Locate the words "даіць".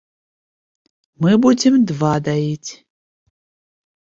2.29-2.71